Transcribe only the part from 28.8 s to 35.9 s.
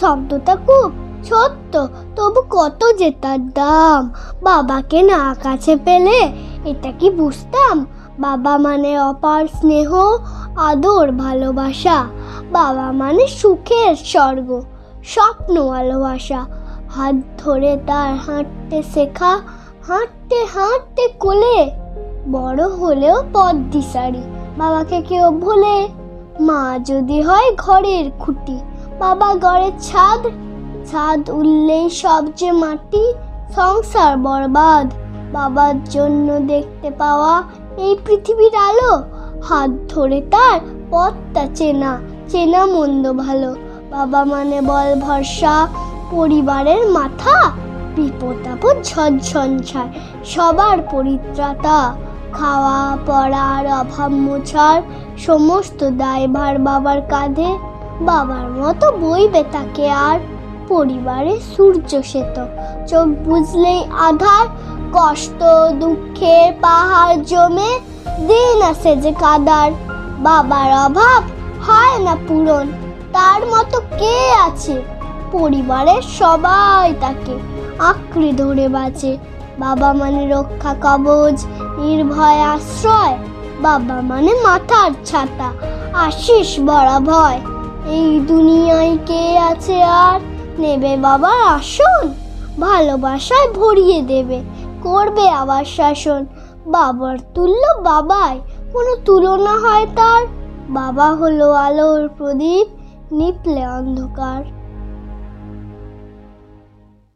বাবা ঘরের ছাদ। ছাদ উঠলেই সব যে মাটি, সংসার বরবাদ। বাবার